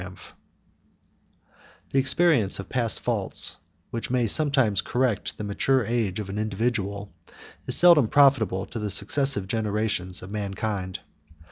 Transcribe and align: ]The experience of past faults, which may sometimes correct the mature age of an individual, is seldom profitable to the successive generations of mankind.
]The 1.91 1.99
experience 1.99 2.57
of 2.57 2.69
past 2.69 2.99
faults, 3.01 3.57
which 3.91 4.09
may 4.09 4.25
sometimes 4.25 4.81
correct 4.81 5.37
the 5.37 5.43
mature 5.43 5.85
age 5.85 6.19
of 6.19 6.27
an 6.27 6.39
individual, 6.39 7.11
is 7.67 7.75
seldom 7.77 8.07
profitable 8.07 8.65
to 8.65 8.79
the 8.79 8.89
successive 8.89 9.47
generations 9.47 10.23
of 10.23 10.31
mankind. 10.31 11.01